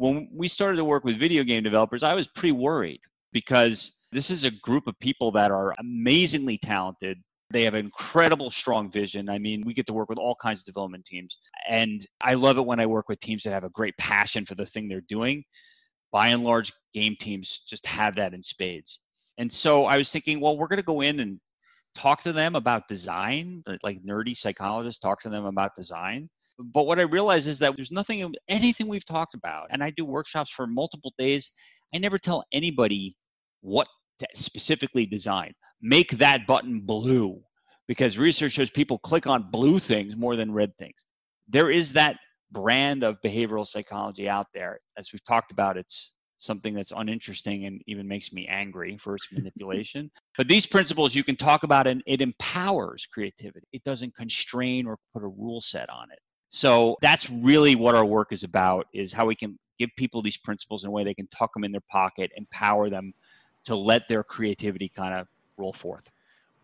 [0.00, 4.30] when we started to work with video game developers, I was pretty worried because this
[4.30, 7.18] is a group of people that are amazingly talented.
[7.50, 9.28] They have incredible strong vision.
[9.28, 11.36] I mean, we get to work with all kinds of development teams.
[11.68, 14.54] And I love it when I work with teams that have a great passion for
[14.54, 15.44] the thing they're doing.
[16.12, 19.00] By and large, game teams just have that in spades.
[19.36, 21.38] And so I was thinking, well, we're going to go in and
[21.94, 26.30] talk to them about design, like nerdy psychologists talk to them about design.
[26.62, 30.04] But what I realize is that there's nothing, anything we've talked about, and I do
[30.04, 31.50] workshops for multiple days.
[31.94, 33.16] I never tell anybody
[33.60, 33.88] what
[34.20, 35.54] to specifically design.
[35.82, 37.40] Make that button blue
[37.88, 41.04] because research shows people click on blue things more than red things.
[41.48, 42.16] There is that
[42.52, 44.80] brand of behavioral psychology out there.
[44.98, 49.26] As we've talked about, it's something that's uninteresting and even makes me angry for its
[49.30, 50.10] manipulation.
[50.38, 53.66] but these principles you can talk about and it empowers creativity.
[53.72, 56.18] It doesn't constrain or put a rule set on it.
[56.50, 60.36] So that's really what our work is about is how we can give people these
[60.36, 63.14] principles in a way they can tuck them in their pocket, empower them
[63.64, 66.02] to let their creativity kind of roll forth.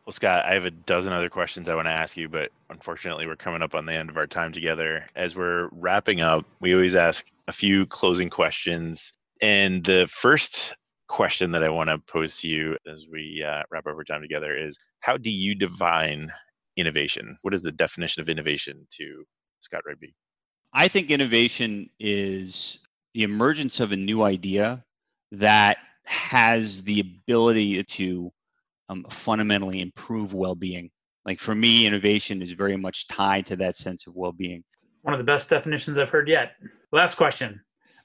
[0.05, 3.26] Well, Scott, I have a dozen other questions I want to ask you, but unfortunately,
[3.26, 5.07] we're coming up on the end of our time together.
[5.14, 9.12] As we're wrapping up, we always ask a few closing questions.
[9.41, 10.74] And the first
[11.09, 14.22] question that I want to pose to you as we uh, wrap up our time
[14.22, 16.32] together is How do you define
[16.76, 17.37] innovation?
[17.43, 19.24] What is the definition of innovation to
[19.67, 20.14] Scott Rigby?
[20.73, 22.79] I think innovation is
[23.14, 24.85] the emergence of a new idea
[25.33, 28.33] that has the ability to
[28.89, 30.89] um, fundamentally improve well-being.
[31.25, 34.62] Like for me, innovation is very much tied to that sense of well-being.
[35.03, 36.53] One of the best definitions I've heard yet.
[36.93, 37.61] Last question: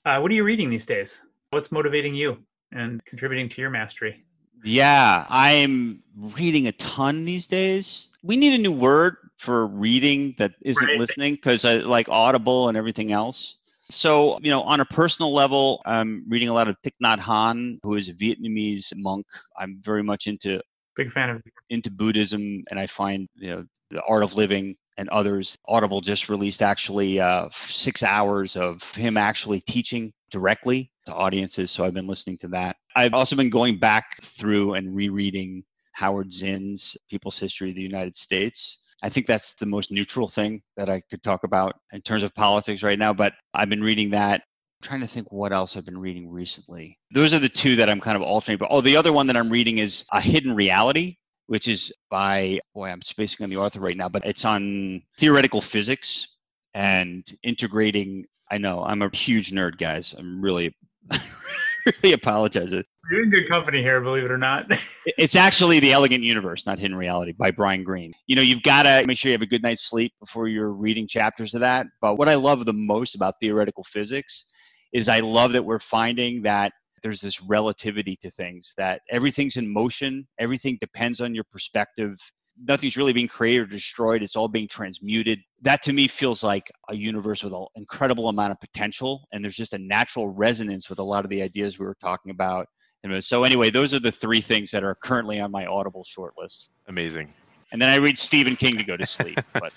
[0.05, 1.22] uh, What are you reading these days?
[1.51, 4.26] What's motivating you and contributing to your mastery?
[4.64, 8.09] Yeah, I'm reading a ton these days.
[8.24, 10.99] We need a new word for reading that isn't right.
[10.99, 13.57] listening because I like Audible and everything else.
[13.89, 17.80] So, you know, on a personal level, I'm reading a lot of Thich Nhat Hanh,
[17.84, 19.26] who is a Vietnamese monk.
[19.57, 20.62] I'm very much into
[20.95, 25.09] Big fan of into Buddhism, and I find you know the Art of Living and
[25.09, 25.57] others.
[25.68, 31.83] Audible just released actually uh, six hours of him actually teaching directly to audiences, so
[31.83, 32.75] I've been listening to that.
[32.95, 38.15] I've also been going back through and rereading Howard Zinn's People's History of the United
[38.15, 38.79] States.
[39.03, 42.35] I think that's the most neutral thing that I could talk about in terms of
[42.35, 43.13] politics right now.
[43.13, 44.43] But I've been reading that
[44.81, 46.97] trying to think what else I've been reading recently.
[47.13, 48.59] Those are the two that I'm kind of alternating.
[48.59, 52.59] But oh, the other one that I'm reading is A Hidden Reality, which is by
[52.73, 56.27] boy, I'm spacing on the author right now, but it's on theoretical physics
[56.73, 58.25] and integrating.
[58.49, 60.13] I know I'm a huge nerd, guys.
[60.17, 60.75] I'm really,
[61.85, 62.71] really apologize.
[62.71, 64.65] You're in good company here, believe it or not.
[65.17, 68.13] it's actually The Elegant Universe, not Hidden Reality by Brian Greene.
[68.27, 70.71] You know, you've got to make sure you have a good night's sleep before you're
[70.71, 71.87] reading chapters of that.
[72.01, 74.45] But what I love the most about theoretical physics
[74.93, 76.73] is I love that we're finding that
[77.03, 82.15] there's this relativity to things that everything's in motion, everything depends on your perspective.
[82.64, 85.39] Nothing's really being created or destroyed, it's all being transmuted.
[85.62, 89.55] That to me feels like a universe with an incredible amount of potential, and there's
[89.55, 92.68] just a natural resonance with a lot of the ideas we were talking about.
[93.03, 96.68] And so, anyway, those are the three things that are currently on my Audible shortlist.
[96.88, 97.34] Amazing.
[97.72, 99.39] And then I read Stephen King to go to sleep.
[99.53, 99.74] but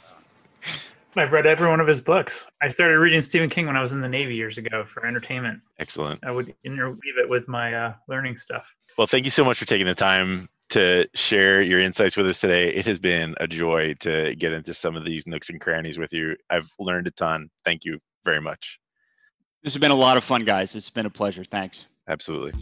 [1.16, 2.48] I've read every one of his books.
[2.60, 5.60] I started reading Stephen King when I was in the Navy years ago for entertainment.
[5.78, 6.24] Excellent.
[6.24, 8.74] I would interweave it with my uh, learning stuff.
[8.98, 12.40] Well, thank you so much for taking the time to share your insights with us
[12.40, 12.74] today.
[12.74, 16.12] It has been a joy to get into some of these nooks and crannies with
[16.12, 16.34] you.
[16.50, 17.48] I've learned a ton.
[17.64, 18.80] Thank you very much.
[19.62, 20.74] This has been a lot of fun, guys.
[20.74, 21.44] It's been a pleasure.
[21.44, 21.86] Thanks.
[22.08, 22.60] Absolutely.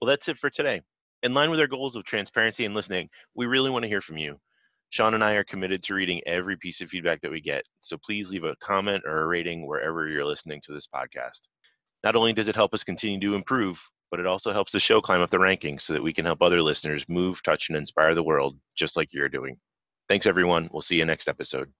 [0.00, 0.82] Well, that's it for today.
[1.24, 4.18] In line with our goals of transparency and listening, we really want to hear from
[4.18, 4.38] you.
[4.90, 7.96] Sean and I are committed to reading every piece of feedback that we get, so
[8.06, 11.48] please leave a comment or a rating wherever you're listening to this podcast.
[12.04, 13.80] Not only does it help us continue to improve,
[14.10, 16.42] but it also helps the show climb up the rankings so that we can help
[16.42, 19.56] other listeners move, touch, and inspire the world just like you're doing.
[20.08, 20.68] Thanks, everyone.
[20.72, 21.70] We'll see you next episode.